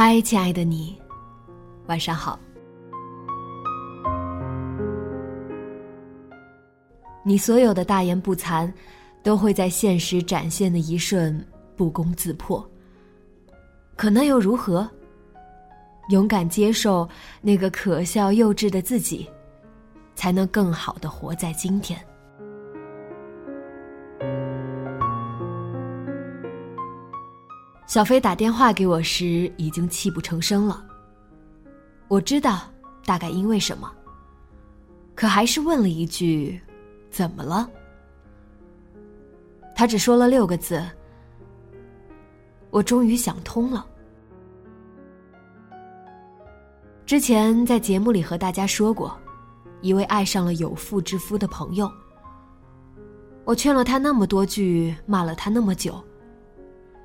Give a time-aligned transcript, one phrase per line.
[0.00, 0.96] 嗨，亲爱的你，
[1.88, 2.38] 晚上好。
[7.24, 8.72] 你所有的大言不惭，
[9.24, 12.64] 都会在现实展现的一瞬不攻自破。
[13.96, 14.88] 可那又如何？
[16.10, 17.08] 勇敢接受
[17.40, 19.28] 那个可笑幼稚的自己，
[20.14, 21.98] 才能更好的活在今天。
[27.88, 30.86] 小飞打电话给我时，已经泣不成声了。
[32.06, 32.60] 我知道
[33.06, 33.90] 大概因为什么，
[35.14, 36.60] 可还是问了一句
[37.10, 37.66] ：“怎么了？”
[39.74, 40.86] 他只说了六个字
[42.68, 43.86] ：“我终于想通了。”
[47.06, 49.18] 之前在节目里和大家说过，
[49.80, 51.90] 一位爱上了有妇之夫的朋友，
[53.46, 56.04] 我劝了他那么多句，骂了他那么久。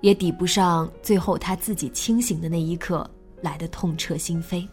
[0.00, 3.08] 也抵不上最后他自己清醒的那一刻
[3.42, 4.66] 来的痛彻心扉。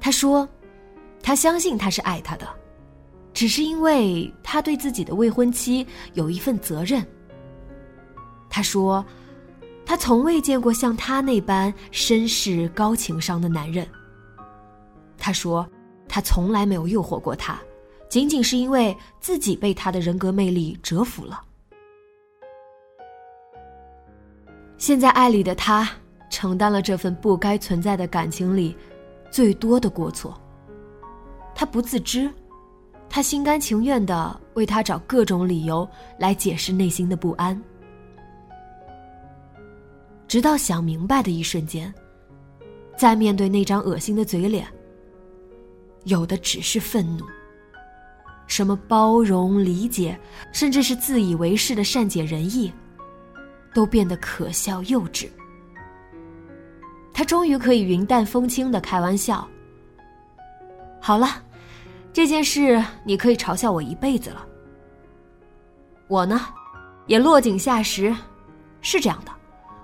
[0.00, 0.48] 他说
[1.22, 2.48] ：“他相信他是爱他的，
[3.34, 7.04] 只是因为他对自己的未婚妻有一份责任。”
[8.48, 9.04] 他说
[9.84, 13.86] ：“他从未见过像他那般绅士、高情商的男人。”
[15.18, 15.68] 他说
[16.08, 17.60] ：“他从来没有诱惑过他，
[18.08, 21.42] 仅仅是因为自己被他的人格魅力折服了。”
[24.78, 25.90] 现在爱里的他
[26.30, 28.76] 承担了这份不该存在的感情里
[29.30, 30.40] 最多的过错。
[31.54, 32.30] 他不自知，
[33.10, 35.86] 他心甘情愿的为他找各种理由
[36.18, 37.60] 来解释内心的不安，
[40.28, 41.92] 直到想明白的一瞬间，
[42.96, 44.64] 在面对那张恶心的嘴脸，
[46.04, 47.24] 有的只是愤怒。
[48.46, 50.18] 什么包容、理解，
[50.52, 52.72] 甚至是自以为是的善解人意。
[53.74, 55.28] 都变得可笑幼稚。
[57.12, 59.46] 他终于可以云淡风轻的开玩笑。
[61.00, 61.28] 好了，
[62.12, 64.46] 这件事你可以嘲笑我一辈子了。
[66.06, 66.40] 我呢，
[67.06, 68.14] 也落井下石，
[68.80, 69.32] 是这样的，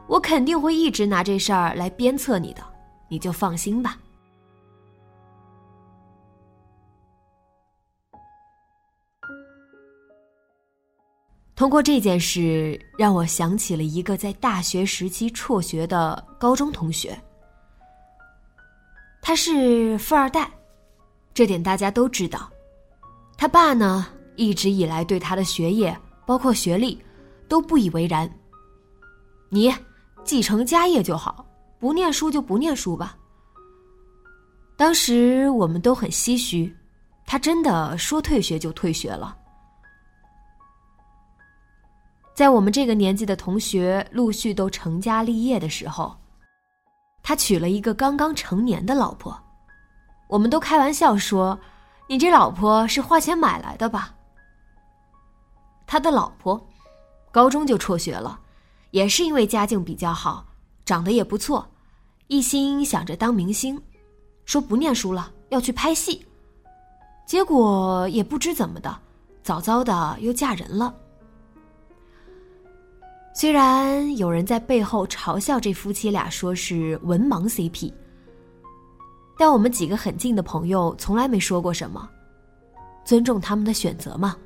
[0.06, 2.62] 我肯定会一直拿这事儿来鞭策你的，
[3.08, 3.98] 你就放心吧。
[11.64, 17.18] 通过这件事，让我想起了一个在大学时期辍学的高中同学。
[19.22, 20.52] 他是富二代，
[21.32, 22.50] 这点大家都知道。
[23.38, 27.02] 他爸呢，一直以来对他的学业，包括学历，
[27.48, 28.30] 都不以为然。
[29.48, 29.74] 你
[30.22, 31.46] 继承家业就好，
[31.78, 33.16] 不念书就不念书吧。
[34.76, 36.70] 当时我们都很唏嘘，
[37.24, 39.34] 他真的说退学就退学了。
[42.34, 46.16] 在我们这个年纪的同学陆续都成家立业的时候，
[47.22, 49.40] 他娶了一个刚刚成年的老婆。
[50.28, 51.56] 我们都开玩笑说
[52.08, 54.12] ：“你这老婆是花钱买来的吧？”
[55.86, 56.60] 他的老婆
[57.30, 58.40] 高中就辍学了，
[58.90, 60.44] 也是因为家境比较好，
[60.84, 61.64] 长得也不错，
[62.26, 63.80] 一心想着当明星，
[64.44, 66.26] 说不念书了要去拍戏。
[67.26, 68.98] 结果也不知怎么的，
[69.44, 70.92] 早早的又嫁人了。
[73.36, 77.92] 虽然有人在背后嘲笑这夫妻俩说是文盲 CP，
[79.36, 82.08] 但我们几个很近的朋友从来没说过什么，
[83.04, 84.36] 尊重他们的选择嘛。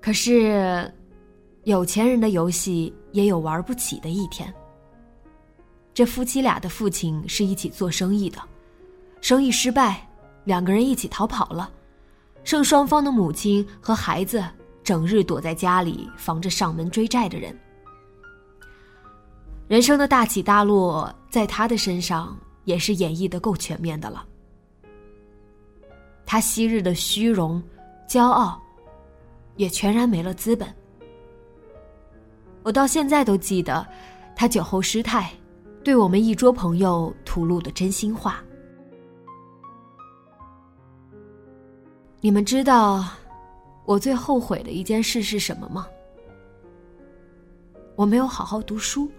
[0.00, 0.92] 可是，
[1.62, 4.52] 有钱人的游戏也有玩不起的一天。
[5.94, 8.38] 这夫妻俩的父亲是一起做生意的，
[9.20, 10.04] 生意失败，
[10.42, 11.70] 两个人一起逃跑了，
[12.42, 14.42] 剩双方的母亲和孩子
[14.88, 17.54] 整日躲在家里，防着上门追债的人。
[19.66, 24.24] 人生的大起大落，在他的身上也是演绎的够全面的了。
[26.24, 27.62] 他昔日的虚荣、
[28.08, 28.58] 骄傲，
[29.56, 30.66] 也全然没了资本。
[32.62, 33.86] 我到现在都记得，
[34.34, 35.30] 他酒后失态，
[35.84, 38.42] 对我们一桌朋友吐露的真心话。
[42.22, 43.04] 你们知道，
[43.88, 45.88] 我最后悔的一件事是什么吗？
[47.96, 49.10] 我没有好好读书。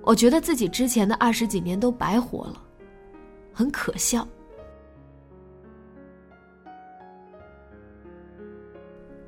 [0.00, 2.62] 我觉得自己之前的二十几年都白活了，
[3.52, 4.26] 很可笑。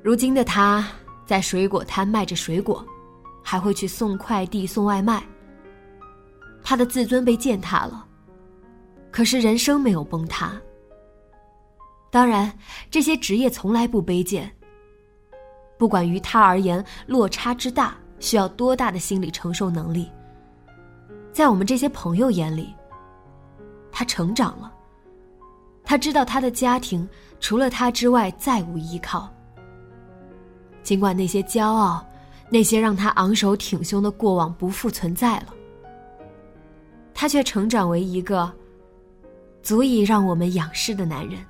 [0.01, 0.87] 如今的他
[1.23, 2.83] 在水果摊卖着水果，
[3.43, 5.23] 还会去送快递、送外卖。
[6.63, 8.07] 他的自尊被践踏了，
[9.11, 10.59] 可是人生没有崩塌。
[12.13, 12.53] 当然，
[12.91, 14.47] 这些职业从来不卑贱。
[15.79, 20.11] 不管于他而言落差之大，需要多大的心理承受能力。
[21.31, 22.71] 在我们这些朋友眼里，
[23.91, 24.71] 他成长了。
[25.83, 29.27] 他知道他的家庭除了他之外再无依靠。
[30.83, 32.05] 尽管那些骄傲，
[32.47, 35.47] 那些让他昂首挺胸的过往不复存在了，
[37.11, 38.53] 他却成长为一个
[39.63, 41.43] 足以让我们仰视的男人。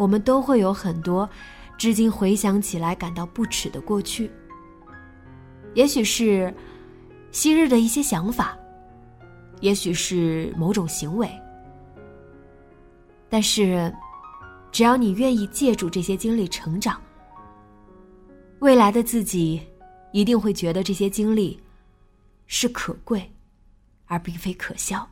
[0.00, 1.28] 我们都会有很多，
[1.76, 4.30] 至今回想起来感到不耻的过去。
[5.74, 6.52] 也许是
[7.32, 8.56] 昔日的一些想法，
[9.60, 11.30] 也许是某种行为，
[13.28, 13.94] 但是，
[14.72, 16.98] 只要你愿意借助这些经历成长，
[18.60, 19.60] 未来的自己
[20.12, 21.62] 一定会觉得这些经历
[22.46, 23.30] 是可贵，
[24.06, 25.06] 而并非可笑。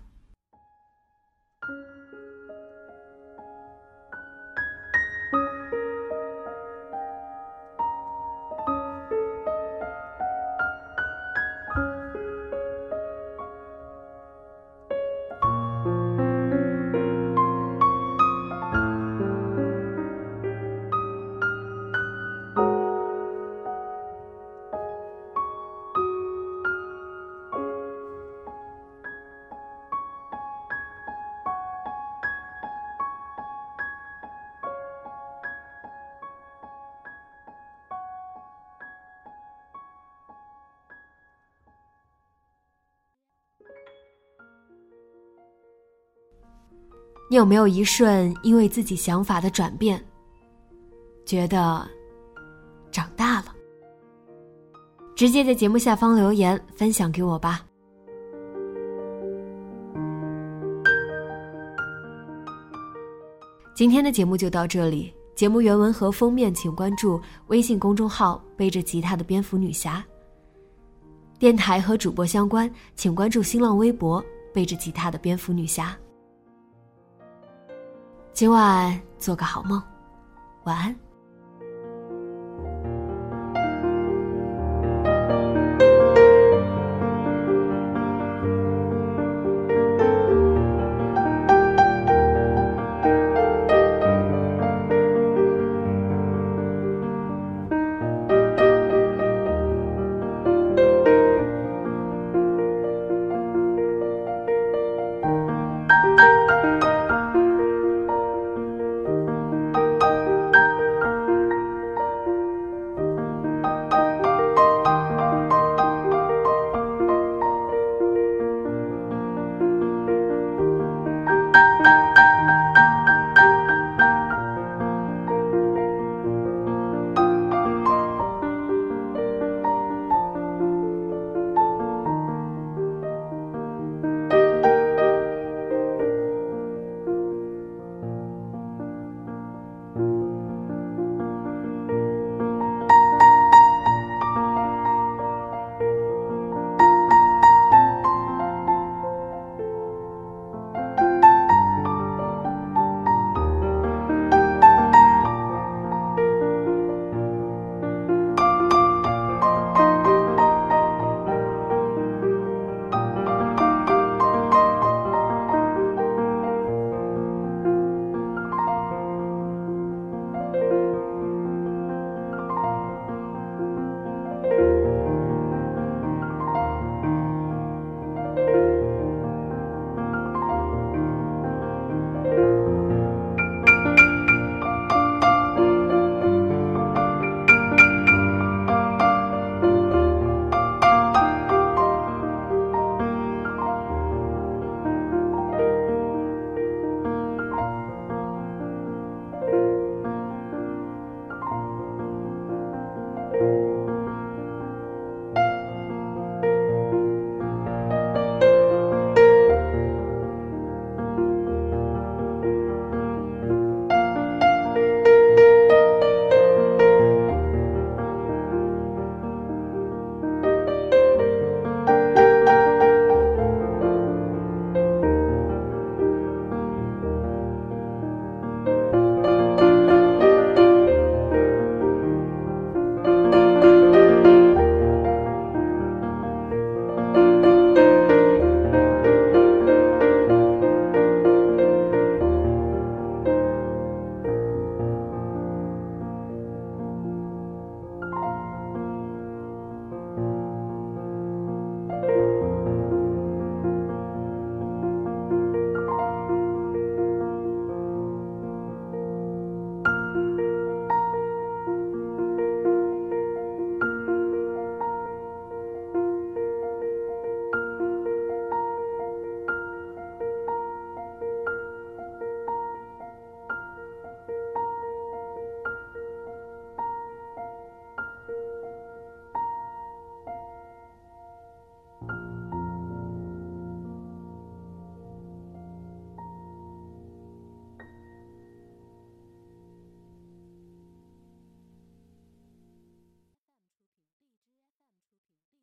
[47.31, 50.03] 你有没有一瞬因为自己想法的转变，
[51.27, 51.87] 觉得
[52.91, 53.55] 长大了？
[55.15, 57.63] 直接在节目下方留言分享给我吧。
[63.75, 70.03] 今天的节目就到这里，节目原文和封面请关注微信公众号“背着吉他的蝙蝠女侠”。
[71.39, 75.95] 电台和主播相关，请关注新浪微博“背着吉他的蝙蝠女侠”。
[78.39, 79.83] 今晚做个好梦，
[80.63, 81.08] 晚安。